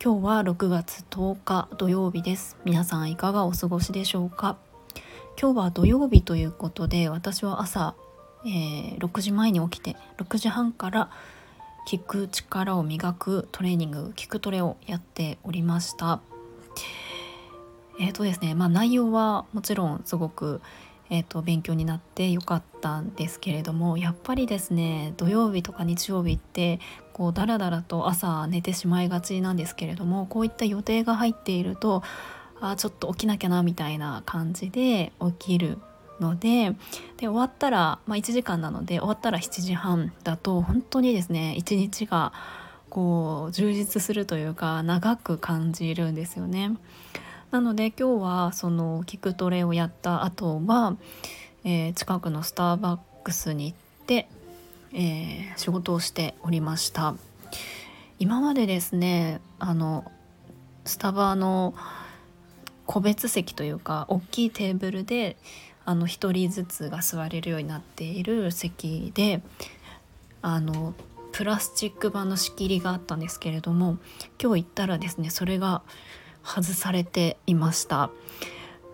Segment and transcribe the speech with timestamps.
[0.00, 2.56] 今日は6月10日土曜日です。
[2.64, 4.56] 皆さんいかがお過ごしでしょうか？
[5.36, 7.96] 今日は土曜日ということで私は朝、
[8.46, 11.10] えー、6時前に起きて6時半から
[11.88, 16.20] 聞く力を磨くトレーニング聞くトレをやっておりました。
[17.98, 20.60] えっ、ー、とですねまあ内容はもちろんすごく
[21.10, 26.80] えーと、勉強になってよかったんですけれどもやっぱりですね土曜日とか日曜日って
[27.12, 32.02] こうダラダラと朝寝てしまいがちなんですけれどもこういった予定が入っていると
[32.60, 35.78] あちょっと起きなきゃなみたいな感じで起きる
[36.20, 36.70] ので
[37.16, 42.32] で終わったら、まあ、1時間なので終わったら7時半だと本当にですね一日が
[42.90, 46.76] こう充実するというか長く感じるんですよね。
[47.50, 50.96] なので今日はその聞くトレをやった後は、
[51.64, 54.28] えー、近くのスターバックスに行って、
[54.92, 57.14] えー、仕事をしておりました。
[58.18, 60.10] 今までですねあの
[60.84, 61.74] スタバの
[62.84, 65.36] 個別席というか大きいテーブルで
[65.84, 69.40] あの1人ずつが座れるようになっている席で
[70.42, 70.94] あの
[71.32, 73.98] プラスチック板の仕切りがあったんですけれども
[74.42, 75.82] 今日行ったらですねそれが
[76.48, 78.10] 外されていました。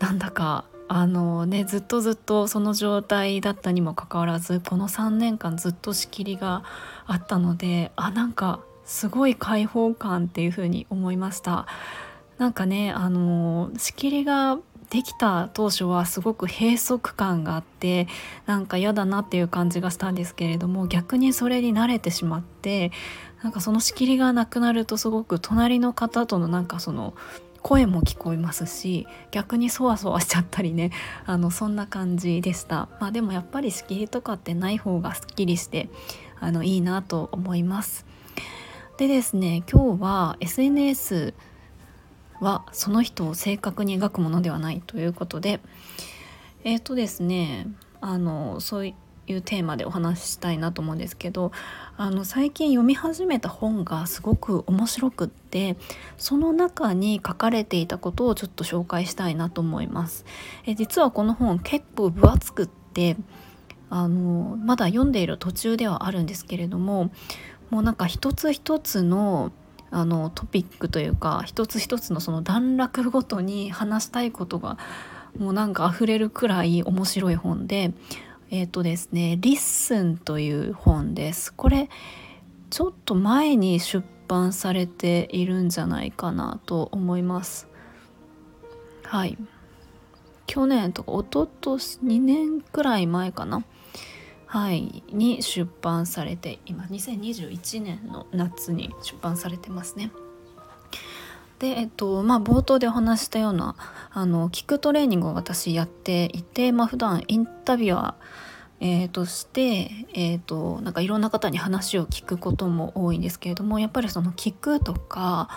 [0.00, 6.64] なんだかあのねずっとずっとその状態だったにもかかわらずこの3年間ずっと仕切りが
[7.06, 11.66] あったのであなんかすごい開放感っていう風に思いました。
[12.38, 14.58] なんかねあの仕切りが
[14.90, 18.08] できた当初はすごく閉塞感があって
[18.44, 22.92] なんか嫌だなっていう感じがしたんですけれども逆にそれに慣れてしまって
[23.42, 27.14] なんかその仕切りがなくなるとすごく隣の方とのなんかその
[27.60, 30.90] 声も聞こえますし逆にそわそわしちゃったりね。
[31.26, 32.88] あのそんな感じでした。
[33.00, 35.88] まあでもやっぱり仕切りとかってない方がすっきりして
[36.40, 38.04] あのいいなと思います。
[38.96, 41.34] でですね今日は SNS
[42.40, 45.60] はその人を正確に描くものではないということで
[46.64, 47.68] えっ、ー、とですね
[48.00, 48.94] あのそうい
[49.32, 51.52] いうテーマでお話ししたいなと思うんですけど
[51.96, 55.76] あの最近読み始めた本がすごく面白くって
[56.18, 60.24] その中に書かれていたことをちょっと紹介したいなと思います。
[60.66, 63.16] え実はこの本結構分厚くって
[63.90, 67.10] あのまだ読んでいる途中ではあるんですけれども
[67.70, 69.52] もうなんか一つ一つの
[69.90, 74.78] あのトピックというか一つ一つのその段落ごとに話したいことが
[75.38, 77.92] もうなんか溢れるくらい面白い本で
[78.52, 81.52] えっ、ー、とですね「リッスン」という本です。
[81.52, 81.88] これ
[82.68, 87.66] ちょっと前に出版されているんじゃないかなと思います。
[89.04, 89.38] はい。
[90.46, 93.64] 去年とか一昨年2年くらい前かな。
[94.44, 95.02] はい。
[95.10, 100.12] に出版されて今2021年の夏に出版されてますね。
[101.62, 103.76] でえっとまあ冒頭でお話したような
[104.10, 108.52] あの聞くトレーニングを私やっていてまあ普段インタビュアー
[108.84, 115.48] えー、として、えーと、なんかいろんな方に話を聞くことも多いんですけれどもやっぱりその聞くとか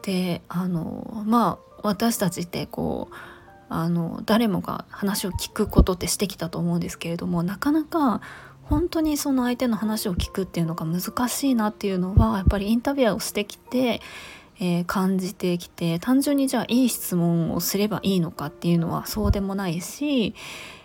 [0.00, 3.14] であのまあ私たちってこう
[3.68, 8.22] あの誰もが話を聞くことってしてきたと思うんですけれどもなかなか
[8.62, 14.00] 本当にその相手の話を聞くっていうのが難しいなっていうのはやっぱりインタビュアーをしてきて、
[14.64, 20.36] えー、感じてきて単純にじゃあいい質問をすればいいのかっていうのはそうでもないし、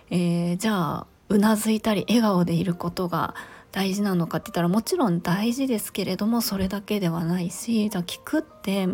[0.10, 3.36] えー、じゃあうなずいたり笑顔でいることが
[3.72, 8.88] 大事なのかって言ったらもちろん大事ですけれどもそれだけではないしじゃ聞くって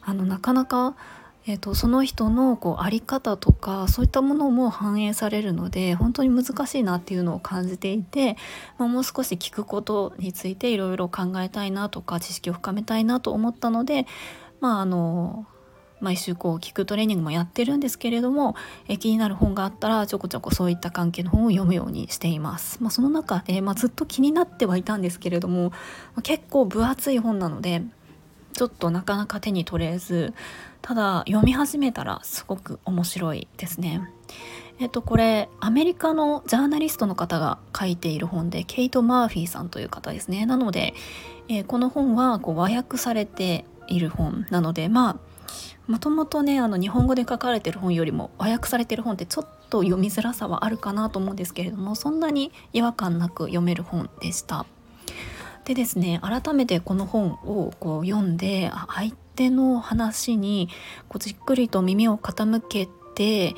[0.00, 0.96] あのなかなか、
[1.44, 8.36] えーと、その人のこう在り方とかそういったものも反映されるので本当に難しいなっていうのを感じていて、
[8.78, 14.06] まあ、もう少し聞くことについていろいろ考えたいなとか知識を深めたいなと思ったので
[14.60, 15.46] まああの
[16.02, 18.56] 毎週こう聞くトレーニングもやってるんですけれども、
[18.88, 22.82] え気になる本があったらちょこちょこそういった関係の本を読むようにしています。
[22.82, 25.76] まあ、その中で、まあ、ずっと気になってはいたんですけれども、ま
[26.16, 27.82] あ、結構分厚い本なので
[28.52, 30.34] ちょっとなかなか手に取れず
[30.80, 34.08] ただ読み始めたらすごく面白いですね。
[34.78, 40.94] えっとこれアメリカのジャーナリストの方が書いている本でケイト・マーフィーさんという方ですねなので、
[41.48, 45.32] えー、この本はこう和訳されている本なのでまあ
[45.86, 54.66] もともとねあの日本語で書かれてる本よりも和訳されてる本ってちょっと読みづらさはあるかなと思うんですけれどもそんなに違和感なく読める本でした。
[55.64, 60.68] でですね改めてこの本をこう読んで相手の話に
[61.08, 63.54] こうじっくりと耳を傾けて、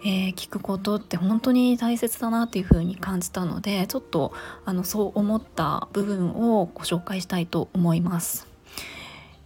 [0.00, 4.32] えー、聞くことって本当に大切だなっていうふうに感じたのでちょっと
[4.64, 8.55] あのそう思った部分をご紹介したいと思います。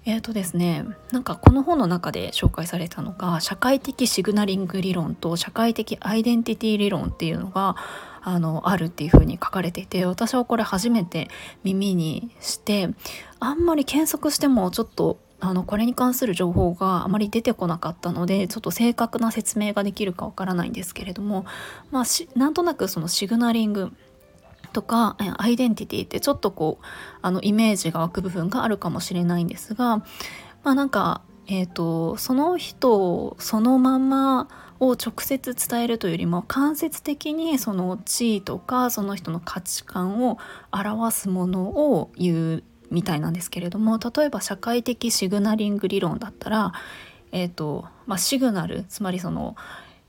[0.06, 7.76] えーとですね、なんかこの本の中で紹介されたのが社会的シグナリング理論と社会的アイデンティティ理論っていうのが
[8.22, 11.28] あのあるっていうふうに書かれていて私はこれ初めて
[11.64, 12.90] 耳にして
[13.40, 21.46] あんまり検索してもちょっとあのこれに関する情報があまり出てこなかったのでちょっと正確な説明ができるかわからないんですけれども
[21.90, 22.04] まあ
[22.38, 23.92] なんとなくそのシグナリング
[24.70, 26.84] とかアイデンティティってちょっとこう
[27.22, 29.98] あのイメージが湧く部分があるかもしれないんですが
[30.62, 31.22] まあなんか
[31.52, 40.38] えーと、その人そのままを直接伝えるというよりも間接的にその地位とかその人の価値観を
[40.70, 46.72] 表すものを言うみたいなんですけれども例えば社会的シグナリング理論だったら、
[47.32, 49.56] えーとまあ、シグナルつまりその、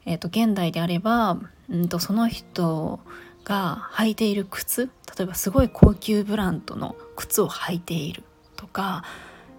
[0.06, 3.00] えーと現代であれば、うんとその人
[3.44, 8.24] が履いている靴例えばすごい高級ブランドの靴を履いている
[8.56, 9.04] とか、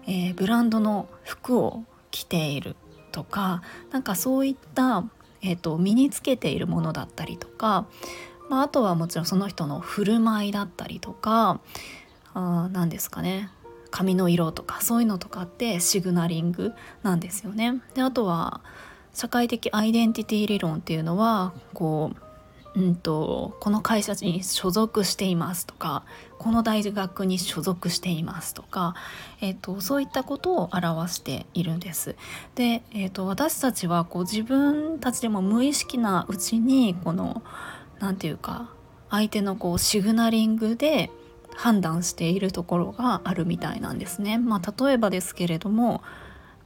[0.07, 2.75] えー、ブランドの服を着ている
[3.11, 5.03] とかなんかそういった、
[5.41, 7.85] えーと、身につけているものだったりとか、
[8.49, 11.59] まあ、あとはもちろんその人の振る舞いだったりとか
[12.33, 13.49] 何ですかね
[13.91, 17.79] 髪の色とかそういうのとかってシグナリングなんですよね。
[17.93, 18.61] であとは
[19.13, 22.22] 社会的アイデンティティ理論っていうのはこう
[22.75, 26.03] うんと、この会社に所属していますとか
[26.43, 28.95] この大学に所属していますとか、
[29.39, 32.15] えーと、そういったことを表しているんです。
[32.55, 37.43] で、えーと、私たちはこう自分たちでも無意識なうちにこの
[37.99, 38.69] 何て言うか
[39.09, 41.11] 相手のこうシグナリングで
[41.55, 44.37] 判断しているところがあるみたいなんですね。
[44.37, 46.01] まあ、例えばですけれども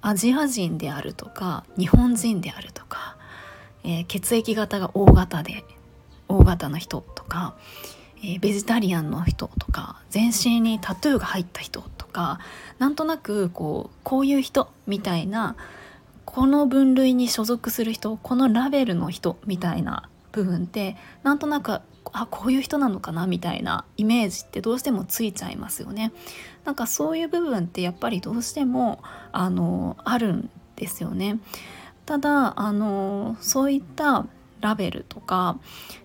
[0.02, 3.18] アジア人であるとか日本人であるとか、
[3.84, 5.66] えー、血液型が O 型で
[6.28, 7.56] 大型の人とか、
[8.18, 12.40] えー、ベジタリアンの人とか全身にタトゥーが入った人とか
[12.80, 15.56] なんとなくこうこういう人みたいな
[16.26, 21.82] この分類に所属する人このラベルの人みたいな部分ってなんとなく
[22.14, 26.14] あこういう人なのかなみたいなイメージってどうしてもついちゃいますよね。
[26.64, 29.02] なんかそういう部分ってやっぱりどうしても
[29.32, 31.40] あのあるんですよね。
[32.06, 34.26] ただあのそういった
[34.62, 35.60] ラベルとか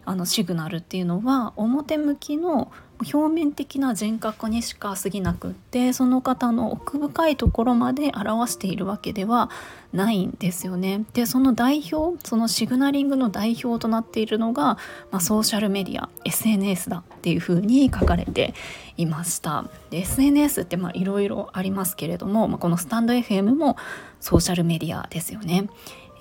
[0.05, 2.73] あのシグナルっていうのは表向きの
[3.13, 9.51] 表面的な人格にしか過ぎなくってその方の奥深いところまで表しているわけでは
[9.93, 11.05] ないんですよね。
[11.13, 14.79] でその代表そのシグナリングの代表となっているのが、
[15.11, 18.55] まあ、ソーシャルメディア SNS だっていうふうに書かれて
[18.97, 19.65] いました。
[19.91, 23.77] で SNS っていろいろありますけれども、まあ、このスタンド FM も
[24.21, 25.69] ソーシャルメディアですよね。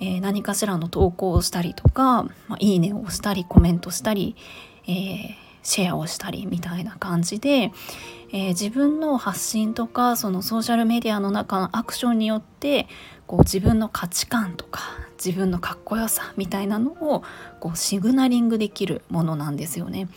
[0.02, 4.34] えー、何かしらの投稿をしたりとか、まあ、いいねをしたりコメントしたり、
[4.88, 5.28] えー、
[5.62, 7.70] シェアをしたりみたいな感じで、
[8.32, 12.88] えー、自分の発信とかそのソーシャルメディアの中のアクションによって
[13.28, 14.80] こう自分の価値観とか
[15.24, 17.22] 自分のかっこよさみたいなのを
[17.60, 20.08] こうシグナリングできるものなんですよね。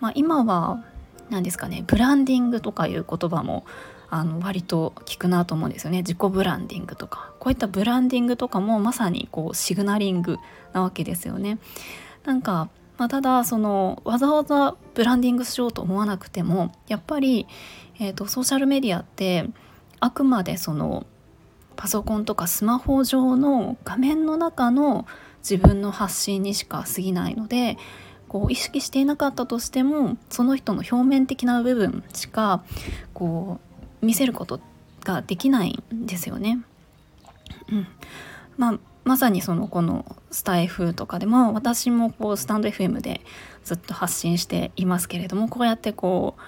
[0.00, 0.82] まあ、今は
[1.28, 3.66] 何ですかねブランディングとかいう言葉も
[4.14, 5.98] あの割と効くなと思うんですよね。
[5.98, 7.32] 自己ブランディングとか。
[7.40, 10.38] こういったブランディングとかもまさにこうシグナリング
[10.72, 11.58] なわけですよね。
[12.24, 17.48] なんか、まあ、ただそのわざわざブランディングしようと思わなくてもやっぱり、
[17.98, 19.50] えーと、ソーシャルメディアって
[19.98, 21.06] あくまでその
[21.74, 27.78] パソコンとかスマホ上の画面の中の自分の発信にしか過ぎないので
[28.28, 32.62] こう意識していなかったとしてもその人の表面的な部分しか
[33.12, 33.73] こう
[34.04, 34.60] 見せること
[35.04, 36.64] ができないんですよね。
[37.70, 37.86] うん
[38.56, 43.20] まあ、まさにそのこのスタイフとかでも私もこうスタンド FM で
[43.64, 46.40] ずっと発信していますけれどもこうやってこう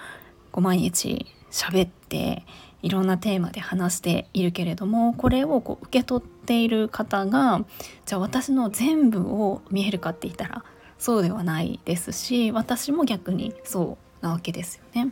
[0.51, 2.45] こう毎日喋って
[2.81, 7.65] いろんなテーマで話しているけれどもこれをこう受け取っている方が
[8.05, 10.63] じゃあ私の全部を見えるかって言ったら
[10.97, 15.11] そうではないですし私も逆にそうなわけですよね。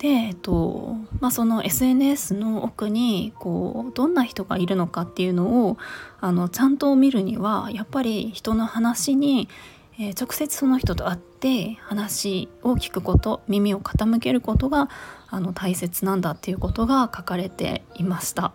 [0.00, 5.76] で、えっとまあ、その SNS の奥にこうどんな人がいるのかっていうのを
[6.20, 9.50] あのちゃんと見るにはやっぱり人の話に、
[9.98, 14.88] えー、直接その人と会って話を聞くこと耳を傾けることが
[15.28, 18.52] あの大切なんだっていうことが書かれていました。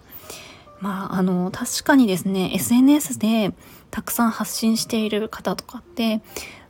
[0.82, 3.54] まああの確かにですね SNS で
[3.92, 6.22] たくさん発信している方とかって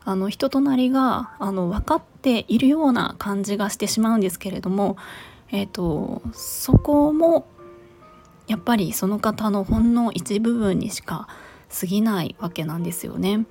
[0.05, 4.97] あの人となりがあの分かっているような感じがしてしまうんですけれども、
[5.51, 7.47] えーと、そこも
[8.47, 11.27] やっぱりその方のほんの一部分にしか
[11.79, 13.45] 過ぎないわけなんですよね。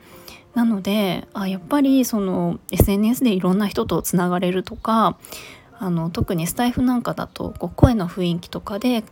[0.55, 5.19] なのであやっぱりその SNS でいろんな人とつながれるとか
[5.73, 9.03] あの特にスタイフなんかだとこう声の雰囲気とかで、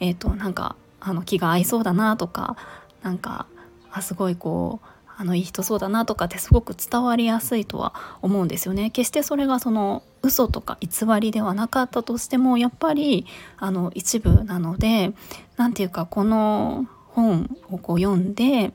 [0.00, 2.56] えーと、なんかあの気が合いそうだなとか
[3.02, 3.46] なんか
[3.92, 4.86] あすごいこう
[5.18, 8.90] あのいい人そうだなとかってすごく伝わりやすいとは思うんですよね。
[8.90, 15.14] 決してそれがその嘘とか偽りではなかったとしてもやっぱりあの一部なので
[15.56, 18.72] 何て言うかこの本をこう読んで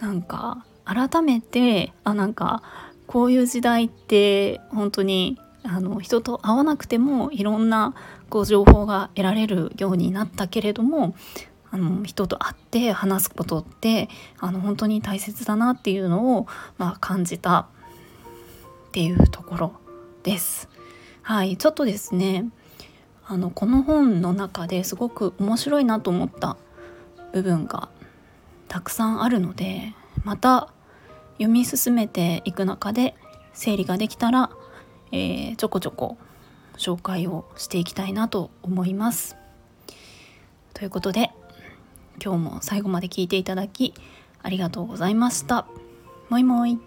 [0.00, 2.62] なんか改めてあなんか
[3.06, 7.94] こういう時代って本当にあの人と会わなくてもいろんな
[8.30, 11.14] こう情報が得られるようになったけれども
[11.70, 14.08] あの人と会って話すことって
[14.38, 16.46] あの本当に大切だなっていうのを、
[16.78, 17.66] まあ、感じたっ
[18.92, 19.72] ていうところ
[20.22, 20.68] です。
[21.22, 22.46] はい、ちょっとですね
[23.26, 26.56] あのこの本の中ですごく面白いなと思った
[27.32, 27.90] 部分が
[28.68, 29.94] たくさんあるので
[30.24, 30.72] また
[31.32, 33.14] 読み進めていく中で
[33.52, 34.50] 整理ができたら、
[35.12, 36.16] えー、ちょこちょこ
[36.78, 39.36] 紹介をしていきたいなと思います。
[40.72, 41.30] ということで
[42.22, 43.94] 今日も最後まで聞いていただき
[44.42, 45.66] ありがとうございました。
[46.28, 46.78] もいもい。